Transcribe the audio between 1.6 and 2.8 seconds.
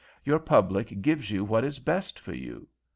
is best for you.